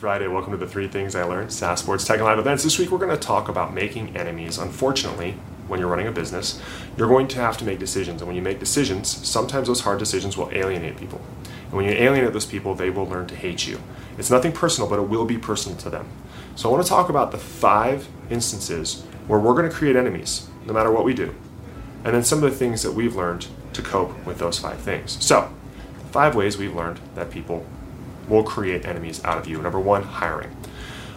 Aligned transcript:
Friday. 0.00 0.28
Welcome 0.28 0.52
to 0.52 0.56
the 0.56 0.66
Three 0.66 0.88
Things 0.88 1.14
I 1.14 1.24
Learned 1.24 1.52
SaaS 1.52 1.80
Sports 1.80 2.06
Tech 2.06 2.16
and 2.16 2.24
Live 2.24 2.38
events. 2.38 2.64
This 2.64 2.78
week 2.78 2.90
we're 2.90 2.96
going 2.96 3.10
to 3.10 3.18
talk 3.18 3.50
about 3.50 3.74
making 3.74 4.16
enemies. 4.16 4.56
Unfortunately, 4.56 5.32
when 5.68 5.78
you're 5.78 5.90
running 5.90 6.06
a 6.06 6.10
business, 6.10 6.58
you're 6.96 7.06
going 7.06 7.28
to 7.28 7.36
have 7.36 7.58
to 7.58 7.66
make 7.66 7.78
decisions. 7.78 8.22
And 8.22 8.26
when 8.26 8.34
you 8.34 8.40
make 8.40 8.58
decisions, 8.58 9.08
sometimes 9.28 9.68
those 9.68 9.82
hard 9.82 9.98
decisions 9.98 10.38
will 10.38 10.48
alienate 10.52 10.96
people. 10.96 11.20
And 11.64 11.72
when 11.74 11.84
you 11.84 11.90
alienate 11.90 12.32
those 12.32 12.46
people, 12.46 12.74
they 12.74 12.88
will 12.88 13.06
learn 13.06 13.26
to 13.26 13.36
hate 13.36 13.66
you. 13.66 13.78
It's 14.16 14.30
nothing 14.30 14.52
personal, 14.52 14.88
but 14.88 14.98
it 14.98 15.06
will 15.06 15.26
be 15.26 15.36
personal 15.36 15.76
to 15.76 15.90
them. 15.90 16.08
So 16.56 16.70
I 16.70 16.72
want 16.72 16.82
to 16.82 16.88
talk 16.88 17.10
about 17.10 17.30
the 17.30 17.36
five 17.36 18.08
instances 18.30 19.02
where 19.26 19.38
we're 19.38 19.52
going 19.52 19.68
to 19.68 19.76
create 19.76 19.96
enemies, 19.96 20.48
no 20.64 20.72
matter 20.72 20.90
what 20.90 21.04
we 21.04 21.12
do. 21.12 21.34
And 22.04 22.14
then 22.14 22.24
some 22.24 22.42
of 22.42 22.50
the 22.50 22.56
things 22.56 22.82
that 22.84 22.92
we've 22.92 23.16
learned 23.16 23.48
to 23.74 23.82
cope 23.82 24.24
with 24.24 24.38
those 24.38 24.58
five 24.58 24.78
things. 24.78 25.22
So, 25.22 25.52
five 26.10 26.34
ways 26.34 26.56
we've 26.56 26.74
learned 26.74 27.00
that 27.16 27.30
people 27.30 27.66
will 28.28 28.42
create 28.42 28.84
enemies 28.84 29.22
out 29.24 29.38
of 29.38 29.46
you. 29.46 29.60
Number 29.60 29.80
one, 29.80 30.02
hiring. 30.02 30.56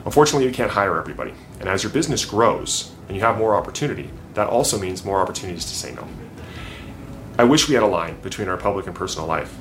Unfortunately, 0.06 0.48
you 0.48 0.54
can't 0.54 0.72
hire 0.72 0.98
everybody. 1.00 1.34
And 1.60 1.70
as 1.70 1.84
your 1.84 1.92
business 1.92 2.26
grows 2.26 2.92
and 3.08 3.16
you 3.16 3.24
have 3.24 3.38
more 3.38 3.56
opportunity, 3.56 4.10
that 4.34 4.48
also 4.48 4.78
means 4.78 5.06
more 5.06 5.22
opportunities 5.22 5.66
to 5.66 5.76
say 5.76 5.94
no. 5.94 6.08
I 7.38 7.46
wish 7.46 7.68
we 7.68 7.76
had 7.76 7.84
a 7.84 7.88
line 7.88 8.20
between 8.22 8.48
our 8.48 8.58
public 8.58 8.86
and 8.86 8.96
personal 8.96 9.28
life, 9.28 9.56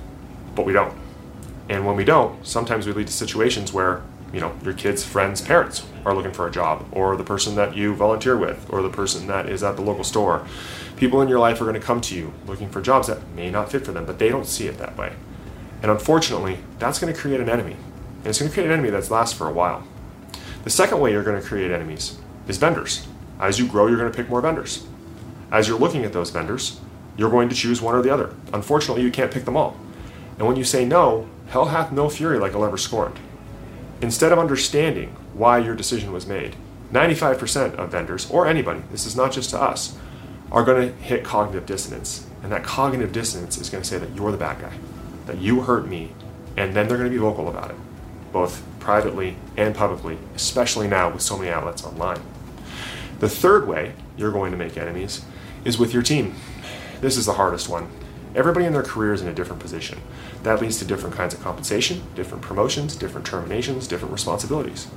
but 0.54 0.66
we 0.66 0.72
don't. 0.72 0.94
And 1.68 1.86
when 1.86 1.96
we 1.96 2.04
don't, 2.04 2.44
sometimes 2.46 2.86
we 2.86 2.92
lead 2.92 3.06
to 3.06 3.12
situations 3.12 3.72
where, 3.72 4.02
you 4.32 4.40
know, 4.40 4.54
your 4.64 4.74
kids' 4.74 5.04
friends' 5.04 5.40
parents 5.40 5.86
are 6.04 6.14
looking 6.14 6.32
for 6.32 6.46
a 6.46 6.50
job, 6.50 6.86
or 6.90 7.16
the 7.16 7.24
person 7.24 7.54
that 7.54 7.76
you 7.76 7.94
volunteer 7.94 8.36
with, 8.36 8.66
or 8.68 8.82
the 8.82 8.90
person 8.90 9.26
that 9.28 9.48
is 9.48 9.62
at 9.62 9.76
the 9.76 9.82
local 9.82 10.04
store. 10.04 10.46
People 10.96 11.22
in 11.22 11.28
your 11.28 11.38
life 11.38 11.60
are 11.60 11.64
going 11.64 11.74
to 11.74 11.80
come 11.80 12.00
to 12.02 12.14
you 12.14 12.32
looking 12.46 12.68
for 12.68 12.82
jobs 12.82 13.06
that 13.06 13.26
may 13.34 13.50
not 13.50 13.70
fit 13.70 13.84
for 13.84 13.92
them, 13.92 14.04
but 14.04 14.18
they 14.18 14.28
don't 14.28 14.46
see 14.46 14.66
it 14.66 14.78
that 14.78 14.96
way. 14.98 15.12
And 15.82 15.90
unfortunately, 15.90 16.58
that's 16.78 17.00
going 17.00 17.12
to 17.12 17.18
create 17.18 17.40
an 17.40 17.48
enemy. 17.48 17.76
And 18.18 18.28
it's 18.28 18.38
going 18.38 18.48
to 18.48 18.54
create 18.54 18.66
an 18.66 18.72
enemy 18.72 18.90
that 18.90 19.10
lasts 19.10 19.36
for 19.36 19.48
a 19.48 19.52
while. 19.52 19.82
The 20.62 20.70
second 20.70 21.00
way 21.00 21.10
you're 21.10 21.24
going 21.24 21.40
to 21.40 21.46
create 21.46 21.72
enemies 21.72 22.16
is 22.46 22.56
vendors. 22.56 23.06
As 23.40 23.58
you 23.58 23.66
grow, 23.66 23.88
you're 23.88 23.98
going 23.98 24.10
to 24.10 24.16
pick 24.16 24.30
more 24.30 24.40
vendors. 24.40 24.86
As 25.50 25.66
you're 25.66 25.78
looking 25.78 26.04
at 26.04 26.12
those 26.12 26.30
vendors, 26.30 26.80
you're 27.16 27.30
going 27.30 27.48
to 27.48 27.54
choose 27.54 27.82
one 27.82 27.96
or 27.96 28.02
the 28.02 28.14
other. 28.14 28.32
Unfortunately, 28.52 29.02
you 29.02 29.10
can't 29.10 29.32
pick 29.32 29.44
them 29.44 29.56
all. 29.56 29.76
And 30.38 30.46
when 30.46 30.56
you 30.56 30.62
say 30.64 30.84
no, 30.84 31.28
hell 31.48 31.66
hath 31.66 31.90
no 31.90 32.08
fury 32.08 32.38
like 32.38 32.54
a 32.54 32.58
lever 32.58 32.78
scorned. 32.78 33.18
Instead 34.00 34.32
of 34.32 34.38
understanding 34.38 35.08
why 35.34 35.58
your 35.58 35.74
decision 35.74 36.12
was 36.12 36.26
made, 36.26 36.54
95% 36.92 37.74
of 37.74 37.90
vendors, 37.90 38.30
or 38.30 38.46
anybody, 38.46 38.82
this 38.92 39.04
is 39.04 39.16
not 39.16 39.32
just 39.32 39.50
to 39.50 39.60
us, 39.60 39.96
are 40.52 40.64
going 40.64 40.88
to 40.88 40.94
hit 41.02 41.24
cognitive 41.24 41.66
dissonance. 41.66 42.26
And 42.42 42.52
that 42.52 42.62
cognitive 42.62 43.12
dissonance 43.12 43.58
is 43.58 43.68
going 43.68 43.82
to 43.82 43.88
say 43.88 43.98
that 43.98 44.14
you're 44.14 44.30
the 44.30 44.38
bad 44.38 44.60
guy 44.60 44.72
that 45.26 45.38
you 45.38 45.62
hurt 45.62 45.86
me, 45.86 46.12
and 46.56 46.74
then 46.74 46.88
they're 46.88 46.98
going 46.98 47.10
to 47.10 47.14
be 47.14 47.20
vocal 47.20 47.48
about 47.48 47.70
it, 47.70 47.76
both 48.32 48.62
privately 48.80 49.36
and 49.56 49.74
publicly, 49.74 50.18
especially 50.34 50.88
now 50.88 51.10
with 51.10 51.22
so 51.22 51.38
many 51.38 51.50
outlets 51.50 51.84
online. 51.84 52.20
The 53.20 53.28
third 53.28 53.68
way 53.68 53.94
you're 54.16 54.32
going 54.32 54.50
to 54.50 54.58
make 54.58 54.76
enemies 54.76 55.24
is 55.64 55.78
with 55.78 55.94
your 55.94 56.02
team. 56.02 56.34
This 57.00 57.16
is 57.16 57.26
the 57.26 57.34
hardest 57.34 57.68
one. 57.68 57.88
Everybody 58.34 58.64
in 58.64 58.72
their 58.72 58.82
career 58.82 59.12
is 59.12 59.22
in 59.22 59.28
a 59.28 59.34
different 59.34 59.60
position. 59.60 60.00
That 60.42 60.60
leads 60.60 60.78
to 60.78 60.84
different 60.84 61.14
kinds 61.14 61.34
of 61.34 61.40
compensation, 61.40 62.02
different 62.14 62.42
promotions, 62.42 62.96
different 62.96 63.26
terminations, 63.26 63.86
different 63.86 64.12
responsibilities. 64.12 64.88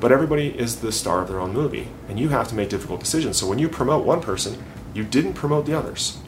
But 0.00 0.12
everybody 0.12 0.48
is 0.48 0.80
the 0.80 0.92
star 0.92 1.20
of 1.20 1.28
their 1.28 1.40
own 1.40 1.52
movie, 1.52 1.88
and 2.08 2.18
you 2.18 2.30
have 2.30 2.48
to 2.48 2.54
make 2.54 2.70
difficult 2.70 3.00
decisions. 3.00 3.36
So 3.36 3.46
when 3.46 3.58
you 3.58 3.68
promote 3.68 4.06
one 4.06 4.20
person, 4.20 4.62
you 4.94 5.04
didn't 5.04 5.34
promote 5.34 5.66
the 5.66 5.76
others. 5.76 6.18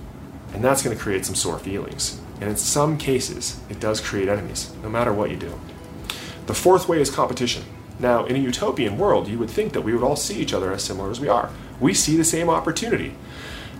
And 0.55 0.64
that's 0.64 0.83
going 0.83 0.97
to 0.97 1.02
create 1.02 1.27
some 1.27 1.34
sore 1.34 1.58
feelings. 1.58 2.20
And 2.41 2.48
in 2.48 2.56
some 2.56 2.97
cases, 2.97 3.60
it 3.69 3.80
does 3.80 4.00
create 4.00 4.28
enemies, 4.28 4.72
no 4.83 4.88
matter 4.88 5.12
what 5.12 5.30
you 5.30 5.36
do. 5.36 5.60
The 6.47 6.55
fourth 6.55 6.88
way 6.88 7.00
is 7.00 7.10
competition. 7.10 7.64
Now, 7.98 8.24
in 8.24 8.36
a 8.36 8.41
utopian 8.41 8.98
world, 8.98 9.28
you 9.28 9.38
would 9.38 9.50
think 9.50 9.72
that 9.72 9.82
we 9.82 9.92
would 9.92 10.02
all 10.02 10.16
see 10.16 10.38
each 10.38 10.52
other 10.52 10.72
as 10.72 10.82
similar 10.82 11.10
as 11.10 11.20
we 11.20 11.28
are. 11.28 11.50
We 11.80 11.94
see 11.94 12.16
the 12.16 12.25
same 12.25 12.48
opportunity. 12.48 13.14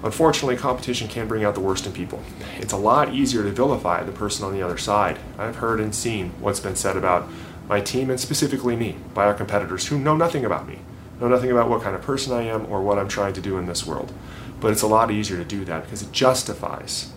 Unfortunately, 0.02 0.56
competition 0.56 1.08
can 1.08 1.27
bring 1.27 1.45
out 1.45 1.55
the 1.55 1.61
worst 1.61 1.86
in 1.86 1.92
people. 1.92 2.23
It's 2.58 2.73
a 2.73 2.77
lot 2.77 3.14
easier 3.14 3.42
to 3.42 3.51
vilify 3.51 4.02
the 4.02 4.12
person 4.12 4.45
on 4.45 4.52
the 4.52 4.62
other 4.62 4.77
side. 4.77 5.18
I've 5.39 5.56
heard 5.56 5.80
and 5.80 5.95
seen 5.95 6.30
what's 6.41 6.61
been 6.61 6.77
said 6.77 6.96
about 6.96 7.29
my 7.68 7.80
team 7.80 8.11
and 8.11 8.20
specifically 8.20 8.77
me 8.77 8.96
by 9.14 9.24
our 9.24 9.35
competitors 9.35 9.86
who 9.86 9.98
know 9.98 10.17
nothing 10.17 10.45
about 10.45 10.68
me, 10.68 10.79
know 11.20 11.29
nothing 11.29 11.51
about 11.51 11.70
what 11.70 11.83
kind 11.83 11.96
of 11.96 12.02
person 12.02 12.35
I 12.35 12.42
am 12.42 12.67
or 12.67 12.83
what 12.83 12.98
I'm 12.98 13.08
trying 13.08 13.33
to 13.35 13.41
do 13.41 13.56
in 13.56 13.67
this 13.67 13.86
world. 13.86 14.12
But 14.61 14.73
it's 14.73 14.83
a 14.83 14.87
lot 14.87 15.11
easier 15.11 15.37
to 15.37 15.45
do 15.45 15.65
that 15.65 15.85
because 15.85 16.03
it 16.03 16.13
justifies 16.13 17.13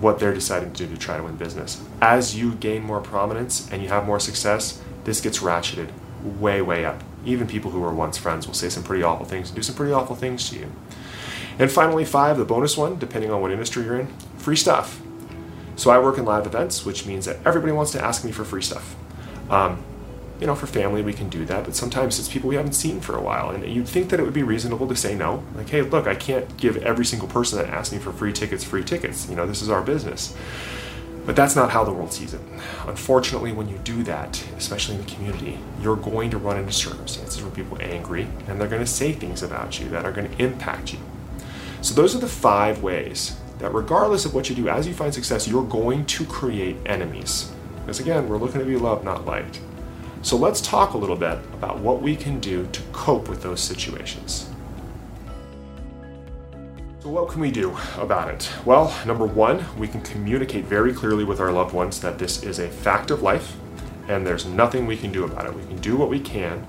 what 0.00 0.18
they're 0.18 0.34
deciding 0.34 0.72
to 0.72 0.86
do 0.86 0.94
to 0.94 0.98
try 0.98 1.16
to 1.16 1.22
win 1.22 1.36
business. 1.36 1.82
As 2.00 2.36
you 2.36 2.54
gain 2.54 2.82
more 2.82 3.00
prominence 3.00 3.70
and 3.70 3.82
you 3.82 3.88
have 3.88 4.06
more 4.06 4.20
success, 4.20 4.82
this 5.04 5.20
gets 5.20 5.40
ratcheted 5.40 5.90
way, 6.22 6.62
way 6.62 6.84
up. 6.84 7.02
Even 7.24 7.46
people 7.46 7.70
who 7.70 7.80
were 7.80 7.92
once 7.92 8.16
friends 8.16 8.46
will 8.46 8.54
say 8.54 8.68
some 8.68 8.82
pretty 8.82 9.02
awful 9.02 9.26
things 9.26 9.48
and 9.48 9.56
do 9.56 9.62
some 9.62 9.74
pretty 9.74 9.92
awful 9.92 10.16
things 10.16 10.48
to 10.50 10.58
you. 10.58 10.72
And 11.58 11.70
finally, 11.70 12.06
five, 12.06 12.38
the 12.38 12.44
bonus 12.46 12.76
one, 12.76 12.98
depending 12.98 13.30
on 13.30 13.42
what 13.42 13.50
industry 13.50 13.84
you're 13.84 14.00
in, 14.00 14.06
free 14.38 14.56
stuff. 14.56 15.02
So 15.76 15.90
I 15.90 15.98
work 15.98 16.16
in 16.16 16.24
live 16.24 16.46
events, 16.46 16.86
which 16.86 17.06
means 17.06 17.26
that 17.26 17.38
everybody 17.44 17.72
wants 17.72 17.92
to 17.92 18.02
ask 18.02 18.24
me 18.24 18.32
for 18.32 18.44
free 18.44 18.62
stuff. 18.62 18.96
Um, 19.50 19.82
you 20.40 20.46
know, 20.46 20.54
for 20.54 20.66
family, 20.66 21.02
we 21.02 21.12
can 21.12 21.28
do 21.28 21.44
that, 21.44 21.64
but 21.64 21.76
sometimes 21.76 22.18
it's 22.18 22.28
people 22.28 22.48
we 22.48 22.56
haven't 22.56 22.72
seen 22.72 23.00
for 23.00 23.14
a 23.14 23.20
while. 23.20 23.50
And 23.50 23.64
you'd 23.66 23.86
think 23.86 24.08
that 24.08 24.18
it 24.18 24.22
would 24.22 24.32
be 24.32 24.42
reasonable 24.42 24.88
to 24.88 24.96
say 24.96 25.14
no. 25.14 25.44
Like, 25.54 25.68
hey, 25.68 25.82
look, 25.82 26.06
I 26.06 26.14
can't 26.14 26.56
give 26.56 26.78
every 26.78 27.04
single 27.04 27.28
person 27.28 27.58
that 27.58 27.68
asks 27.68 27.92
me 27.92 27.98
for 27.98 28.10
free 28.10 28.32
tickets 28.32 28.64
free 28.64 28.82
tickets. 28.82 29.28
You 29.28 29.36
know, 29.36 29.46
this 29.46 29.60
is 29.60 29.68
our 29.68 29.82
business. 29.82 30.34
But 31.26 31.36
that's 31.36 31.54
not 31.54 31.70
how 31.70 31.84
the 31.84 31.92
world 31.92 32.12
sees 32.12 32.32
it. 32.32 32.40
Unfortunately, 32.86 33.52
when 33.52 33.68
you 33.68 33.78
do 33.84 34.02
that, 34.04 34.42
especially 34.56 34.96
in 34.96 35.04
the 35.04 35.10
community, 35.10 35.58
you're 35.82 35.96
going 35.96 36.30
to 36.30 36.38
run 36.38 36.56
into 36.56 36.72
circumstances 36.72 37.42
where 37.42 37.50
people 37.50 37.76
are 37.78 37.82
angry 37.82 38.26
and 38.48 38.58
they're 38.58 38.66
going 38.66 38.82
to 38.82 38.90
say 38.90 39.12
things 39.12 39.42
about 39.42 39.78
you 39.78 39.90
that 39.90 40.06
are 40.06 40.12
going 40.12 40.30
to 40.30 40.42
impact 40.42 40.94
you. 40.94 40.98
So, 41.82 41.94
those 41.94 42.16
are 42.16 42.18
the 42.18 42.26
five 42.26 42.82
ways 42.82 43.38
that, 43.58 43.74
regardless 43.74 44.24
of 44.24 44.34
what 44.34 44.48
you 44.48 44.56
do, 44.56 44.68
as 44.68 44.86
you 44.86 44.94
find 44.94 45.12
success, 45.12 45.46
you're 45.46 45.64
going 45.64 46.06
to 46.06 46.24
create 46.24 46.76
enemies. 46.86 47.52
Because 47.80 48.00
again, 48.00 48.28
we're 48.28 48.38
looking 48.38 48.60
to 48.60 48.66
be 48.66 48.76
loved, 48.76 49.04
not 49.04 49.26
liked. 49.26 49.60
So 50.22 50.36
let's 50.36 50.60
talk 50.60 50.92
a 50.92 50.98
little 50.98 51.16
bit 51.16 51.38
about 51.54 51.78
what 51.78 52.02
we 52.02 52.14
can 52.14 52.40
do 52.40 52.66
to 52.72 52.82
cope 52.92 53.28
with 53.28 53.42
those 53.42 53.60
situations. 53.60 54.50
So, 57.00 57.08
what 57.08 57.30
can 57.30 57.40
we 57.40 57.50
do 57.50 57.74
about 57.96 58.28
it? 58.28 58.52
Well, 58.66 58.94
number 59.06 59.24
one, 59.24 59.64
we 59.78 59.88
can 59.88 60.02
communicate 60.02 60.66
very 60.66 60.92
clearly 60.92 61.24
with 61.24 61.40
our 61.40 61.50
loved 61.50 61.72
ones 61.72 62.00
that 62.00 62.18
this 62.18 62.42
is 62.42 62.58
a 62.58 62.68
fact 62.68 63.10
of 63.10 63.22
life 63.22 63.56
and 64.08 64.26
there's 64.26 64.44
nothing 64.44 64.86
we 64.86 64.98
can 64.98 65.10
do 65.10 65.24
about 65.24 65.46
it. 65.46 65.54
We 65.54 65.62
can 65.62 65.78
do 65.78 65.96
what 65.96 66.10
we 66.10 66.20
can 66.20 66.66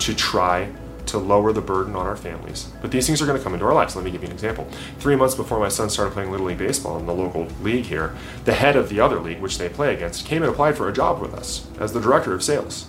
to 0.00 0.14
try 0.14 0.70
to 1.06 1.18
lower 1.18 1.52
the 1.52 1.60
burden 1.60 1.94
on 1.94 2.06
our 2.06 2.16
families. 2.16 2.70
But 2.80 2.90
these 2.90 3.06
things 3.06 3.20
are 3.20 3.26
going 3.26 3.38
to 3.38 3.42
come 3.42 3.54
into 3.54 3.66
our 3.66 3.74
lives. 3.74 3.94
Let 3.96 4.04
me 4.04 4.10
give 4.10 4.22
you 4.22 4.28
an 4.28 4.34
example. 4.34 4.68
Three 4.98 5.16
months 5.16 5.34
before 5.34 5.58
my 5.58 5.68
son 5.68 5.90
started 5.90 6.12
playing 6.12 6.30
Little 6.30 6.46
League 6.46 6.58
Baseball 6.58 6.98
in 6.98 7.06
the 7.06 7.14
local 7.14 7.48
league 7.62 7.86
here, 7.86 8.16
the 8.44 8.54
head 8.54 8.76
of 8.76 8.88
the 8.88 9.00
other 9.00 9.20
league, 9.20 9.40
which 9.40 9.58
they 9.58 9.68
play 9.68 9.94
against, 9.94 10.26
came 10.26 10.42
and 10.42 10.50
applied 10.50 10.76
for 10.76 10.88
a 10.88 10.92
job 10.92 11.20
with 11.20 11.34
us 11.34 11.66
as 11.78 11.92
the 11.92 12.00
director 12.00 12.34
of 12.34 12.42
sales. 12.42 12.88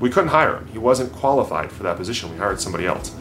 We 0.00 0.10
couldn't 0.10 0.30
hire 0.30 0.56
him. 0.56 0.68
He 0.68 0.78
wasn't 0.78 1.12
qualified 1.12 1.70
for 1.70 1.82
that 1.82 1.96
position. 1.96 2.30
We 2.30 2.38
hired 2.38 2.60
somebody 2.60 2.86
else. 2.86 3.14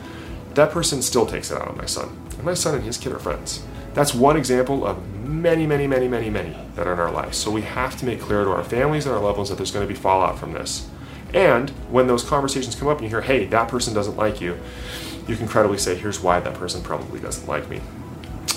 That 0.53 0.71
person 0.71 1.01
still 1.01 1.25
takes 1.25 1.51
it 1.51 1.57
out 1.57 1.67
on 1.67 1.77
my 1.77 1.85
son. 1.85 2.17
And 2.31 2.43
my 2.43 2.53
son 2.53 2.75
and 2.75 2.83
his 2.83 2.97
kid 2.97 3.11
are 3.11 3.19
friends. 3.19 3.63
That's 3.93 4.13
one 4.13 4.37
example 4.37 4.85
of 4.85 5.05
many, 5.27 5.67
many, 5.67 5.87
many, 5.87 6.07
many, 6.07 6.29
many 6.29 6.55
that 6.75 6.87
are 6.87 6.93
in 6.93 6.99
our 6.99 7.11
lives. 7.11 7.37
So 7.37 7.51
we 7.51 7.61
have 7.61 7.97
to 7.97 8.05
make 8.05 8.21
clear 8.21 8.43
to 8.43 8.51
our 8.51 8.63
families 8.63 9.05
and 9.05 9.13
our 9.13 9.21
loved 9.21 9.37
ones 9.37 9.49
that 9.49 9.55
there's 9.55 9.71
going 9.71 9.87
to 9.87 9.93
be 9.93 9.99
fallout 9.99 10.39
from 10.39 10.53
this. 10.53 10.87
And 11.33 11.69
when 11.89 12.07
those 12.07 12.23
conversations 12.23 12.75
come 12.75 12.87
up 12.87 12.97
and 12.97 13.03
you 13.03 13.09
hear, 13.09 13.21
hey, 13.21 13.45
that 13.45 13.69
person 13.69 13.93
doesn't 13.93 14.17
like 14.17 14.41
you, 14.41 14.59
you 15.27 15.35
can 15.35 15.47
credibly 15.47 15.77
say, 15.77 15.95
here's 15.95 16.21
why 16.21 16.39
that 16.39 16.55
person 16.55 16.81
probably 16.81 17.19
doesn't 17.19 17.47
like 17.47 17.69
me. 17.69 17.81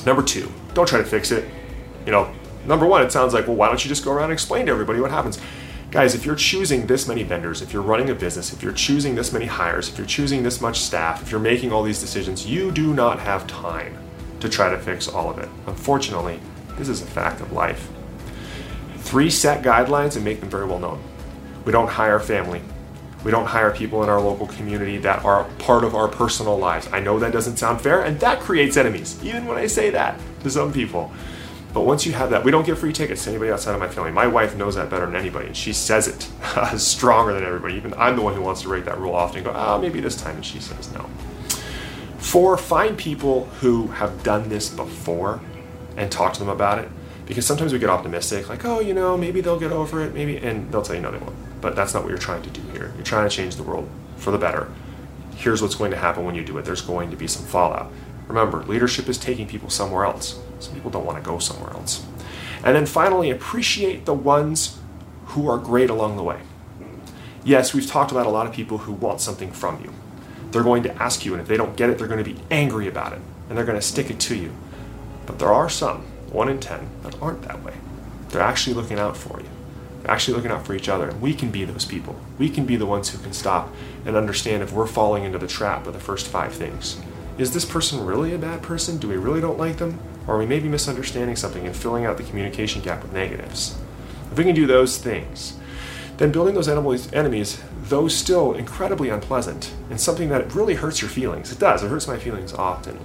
Number 0.07 0.23
two, 0.23 0.51
don't 0.75 0.89
try 0.89 0.99
to 0.99 1.05
fix 1.05 1.31
it. 1.31 1.49
You 2.07 2.13
know, 2.13 2.33
number 2.67 2.87
one, 2.87 3.03
it 3.03 3.13
sounds 3.13 3.35
like, 3.35 3.47
well, 3.47 3.57
why 3.57 3.69
don't 3.69 3.85
you 3.85 3.89
just 3.89 4.05
go 4.05 4.13
around 4.13 4.25
and 4.25 4.33
explain 4.33 4.67
to 4.67 4.73
everybody 4.73 5.01
what 5.01 5.11
happens? 5.11 5.39
Guys, 5.91 6.15
if 6.15 6.25
you're 6.25 6.35
choosing 6.35 6.87
this 6.87 7.07
many 7.07 7.23
vendors, 7.23 7.61
if 7.61 7.75
you're 7.75 7.83
running 7.83 8.09
a 8.09 8.15
business, 8.15 8.51
if 8.51 8.63
you're 8.63 8.73
choosing 8.73 9.15
this 9.15 9.31
many 9.31 9.45
hires, 9.45 9.91
if 9.91 9.99
you're 9.99 10.07
choosing 10.07 10.43
this 10.43 10.63
much 10.63 10.81
staff, 10.81 11.21
if 11.21 11.31
you're 11.31 11.39
making 11.39 11.71
all 11.71 11.83
these 11.83 12.01
decisions, 12.01 12.47
you 12.47 12.73
do 12.73 12.95
not 12.95 13.21
have 13.21 13.47
time 13.47 13.99
to 14.41 14.49
try 14.49 14.71
to 14.71 14.79
fix 14.79 15.07
all 15.07 15.29
of 15.29 15.39
it. 15.39 15.51
Unfortunately, 15.67 16.41
this 16.79 16.89
is 16.89 17.03
a 17.03 17.07
fact 17.07 17.43
of 17.43 17.53
life. 17.53 17.91
Three 18.97 19.29
set 19.29 19.63
guidelines 19.63 20.17
and 20.17 20.25
make 20.25 20.41
them 20.41 20.49
very 20.49 20.65
well 20.65 20.79
known. 20.79 21.03
We 21.65 21.73
don't 21.73 21.89
hire 21.89 22.19
family. 22.19 22.63
We 23.25 23.31
don't 23.31 23.47
hire 23.47 23.71
people 23.71 24.03
in 24.03 24.09
our 24.09 24.21
local 24.21 24.49
community 24.49 24.99
that 24.99 25.25
are 25.25 25.45
part 25.59 25.85
of 25.85 25.95
our 25.95 26.09
personal 26.09 26.59
lives. 26.59 26.89
I 26.93 26.99
know 26.99 27.21
that 27.21 27.33
doesn't 27.33 27.57
sound 27.57 27.81
fair, 27.81 28.03
and 28.03 28.19
that 28.21 28.41
creates 28.41 28.77
enemies, 28.77 29.23
even 29.23 29.47
when 29.47 29.59
I 29.59 29.67
say 29.67 29.91
that 29.91 30.19
to 30.43 30.51
some 30.51 30.73
people. 30.73 31.13
But 31.73 31.83
once 31.83 32.05
you 32.05 32.13
have 32.13 32.31
that, 32.31 32.45
we 32.45 32.51
don't 32.51 32.67
give 32.67 32.81
free 32.81 32.93
tickets 32.93 33.25
to 33.25 33.31
anybody 33.31 33.53
outside 33.53 33.75
of 33.75 33.81
my 33.81 33.89
family. 33.89 34.11
My 34.11 34.27
wife 34.27 34.57
knows 34.57 34.75
that 34.75 34.91
better 34.91 35.07
than 35.07 35.15
anybody, 35.15 35.47
and 35.47 35.57
she 35.57 35.73
says 35.73 36.09
it 36.09 36.29
stronger 36.79 37.33
than 37.33 37.45
everybody. 37.45 37.75
Even 37.75 37.95
I'm 37.95 38.17
the 38.17 38.23
one 38.23 38.35
who 38.35 38.43
wants 38.43 38.63
to 38.63 38.69
break 38.69 38.85
that 38.87 38.99
rule 38.99 39.15
often 39.15 39.39
and 39.39 39.47
go, 39.47 39.53
oh, 39.55 39.79
maybe 39.79 40.01
this 40.01 40.21
time, 40.21 40.37
and 40.37 40.45
she 40.45 40.61
says 40.61 40.93
no. 40.93 41.09
Four, 42.19 42.57
find 42.57 42.99
people 42.99 43.47
who 43.61 43.87
have 43.89 44.23
done 44.23 44.49
this 44.49 44.69
before 44.69 45.41
and 45.97 46.11
talk 46.11 46.33
to 46.35 46.41
them 46.41 46.49
about 46.49 46.79
it. 46.79 46.89
Because 47.25 47.47
sometimes 47.47 47.73
we 47.73 47.79
get 47.79 47.89
optimistic, 47.89 48.49
like, 48.49 48.65
oh, 48.65 48.81
you 48.81 48.95
know, 48.95 49.17
maybe 49.17 49.41
they'll 49.41 49.59
get 49.59 49.73
over 49.73 50.03
it, 50.03 50.13
maybe, 50.13 50.37
and 50.39 50.71
they'll 50.73 50.83
tell 50.83 50.97
you, 50.97 51.01
no, 51.01 51.13
they 51.13 51.19
won't 51.19 51.37
but 51.63 51.75
that's 51.75 51.95
not 51.95 52.03
what 52.03 52.11
you're 52.11 52.19
trying 52.19 52.43
to 52.43 52.51
do 52.51 52.61
here. 52.73 52.93
You're 52.97 53.05
trying 53.05 53.27
to 53.27 53.35
change 53.35 53.57
the 53.57 53.63
world 53.63 53.89
for 54.17 54.31
the 54.31 54.39
better. 54.39 54.71
Here's 55.37 55.63
what's 55.63 55.77
going 55.77 55.93
to 55.93 55.97
happen 55.97 56.27
when 56.27 56.35
you 56.35 56.45
do 56.45 56.59
it 56.59 56.67
there's 56.67 56.83
going 56.83 57.11
to 57.11 57.17
be 57.17 57.27
some 57.27 57.47
fallout. 57.47 57.91
Remember, 58.29 58.63
leadership 58.65 59.09
is 59.09 59.17
taking 59.17 59.47
people 59.47 59.71
somewhere 59.71 60.05
else. 60.05 60.39
Some 60.59 60.75
people 60.75 60.91
don't 60.91 61.07
want 61.07 61.23
to 61.23 61.25
go 61.25 61.39
somewhere 61.39 61.71
else. 61.71 62.05
And 62.65 62.77
then 62.77 62.87
finally, 62.87 63.31
appreciate 63.31 64.05
the 64.05 64.15
ones 64.15 64.79
who 65.27 65.49
are 65.49 65.59
great 65.59 65.91
along 65.91 66.17
the 66.17 66.23
way. 66.23 66.41
Yes, 67.45 67.75
we've 67.75 67.87
talked 67.87 68.13
about 68.13 68.27
a 68.27 68.31
lot 68.31 68.47
of 68.47 68.53
people 68.53 68.79
who 68.79 68.93
want 68.93 69.21
something 69.21 69.51
from 69.51 69.83
you. 69.83 69.93
They're 70.51 70.63
going 70.63 70.83
to 70.85 71.03
ask 71.03 71.25
you, 71.25 71.33
and 71.33 71.41
if 71.41 71.49
they 71.49 71.57
don't 71.57 71.77
get 71.77 71.91
it, 71.91 71.99
they're 71.99 72.07
going 72.07 72.23
to 72.23 72.31
be 72.31 72.39
angry 72.51 72.87
about 72.87 73.13
it, 73.13 73.21
and 73.49 73.57
they're 73.57 73.65
going 73.65 73.79
to 73.79 73.87
stick 73.87 74.11
it 74.11 74.21
to 74.21 74.37
you. 74.37 74.53
But 75.27 75.39
there 75.39 75.53
are 75.53 75.69
some, 75.69 76.03
one 76.31 76.49
in 76.49 76.61
ten, 76.61 76.89
that 77.03 77.21
aren't 77.21 77.43
that 77.43 77.63
way. 77.65 77.75
They're 78.29 78.43
actually 78.43 78.75
looking 78.75 78.99
out 78.99 79.17
for 79.17 79.41
you. 79.41 79.49
Actually 80.07 80.35
looking 80.35 80.51
out 80.51 80.67
for 80.67 80.75
each 80.75 80.89
other, 80.89 81.13
we 81.21 81.33
can 81.33 81.51
be 81.51 81.65
those 81.65 81.85
people. 81.85 82.17
We 82.39 82.49
can 82.49 82.67
be 82.67 82.77
the 82.77 82.87
ones 82.87 83.11
who 83.11 83.19
can 83.19 83.33
stop 83.33 83.73
and 84.05 84.17
understand 84.17 84.63
if 84.63 84.73
we're 84.73 84.87
falling 84.87 85.25
into 85.25 85.39
the 85.39 85.47
trap 85.47 85.87
of 85.87 85.93
the 85.93 86.01
first 86.01 86.27
five 86.27 86.53
things. 86.53 87.01
Is 87.39 87.55
this 87.55 87.65
person 87.65 88.05
really 88.05 88.35
a 88.35 88.39
bad 88.39 88.63
person? 88.63 88.99
Do 88.99 89.09
we 89.09 89.17
really 89.17 89.41
don't 89.41 89.59
like 89.59 89.77
them? 89.77 89.99
Or 90.27 90.35
are 90.35 90.39
we 90.39 90.47
maybe 90.47 90.69
misunderstanding 90.69 91.37
something 91.37 91.67
and 91.67 91.75
filling 91.75 92.05
out 92.05 92.17
the 92.17 92.25
communication 92.25 92.83
gap 92.83 93.03
with 93.03 93.13
negatives? 93.13 93.79
If 94.31 94.39
we 94.39 94.45
can 94.45 94.55
do 94.55 94.67
those 94.67 94.99
things, 94.99 95.59
then 96.19 96.33
building 96.33 96.55
those 96.55 96.69
enemies, 96.69 97.63
though 97.85 98.09
still 98.09 98.55
incredibly 98.55 99.09
unpleasant 99.09 99.73
and 99.91 100.01
something 100.01 100.29
that 100.29 100.55
really 100.55 100.75
hurts 100.75 101.01
your 101.01 101.11
feelings, 101.11 101.51
it 101.53 101.59
does, 101.59 101.83
it 101.83 101.89
hurts 101.89 102.07
my 102.07 102.19
feelings 102.19 102.53
often, 102.53 102.99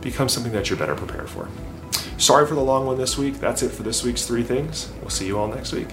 becomes 0.00 0.32
something 0.32 0.52
that 0.52 0.70
you're 0.70 0.78
better 0.78 0.94
prepared 0.94 1.28
for. 1.28 1.48
Sorry 2.16 2.46
for 2.46 2.54
the 2.54 2.62
long 2.62 2.84
one 2.84 2.98
this 2.98 3.16
week. 3.16 3.38
That's 3.38 3.62
it 3.62 3.70
for 3.70 3.84
this 3.84 4.02
week's 4.02 4.26
three 4.26 4.42
things. 4.42 4.90
We'll 5.00 5.10
see 5.10 5.26
you 5.26 5.38
all 5.38 5.46
next 5.46 5.72
week. 5.72 5.88